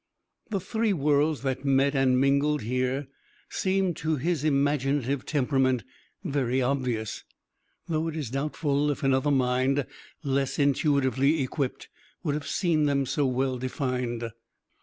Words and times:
The 0.49 0.59
three 0.59 0.93
worlds 0.93 1.43
that 1.43 1.63
met 1.63 1.93
and 1.93 2.19
mingled 2.19 2.63
here 2.63 3.05
seemed 3.51 3.95
to 3.97 4.15
his 4.15 4.43
imaginative 4.43 5.27
temperament 5.27 5.83
very 6.23 6.59
obvious, 6.59 7.23
though 7.87 8.07
it 8.07 8.15
is 8.15 8.31
doubtful 8.31 8.89
if 8.89 9.03
another 9.03 9.29
mind 9.29 9.85
less 10.23 10.57
intuitively 10.57 11.43
equipped 11.43 11.87
would 12.23 12.33
have 12.33 12.47
seen 12.47 12.85
them 12.87 13.05
so 13.05 13.27
well 13.27 13.59
defined. 13.59 14.31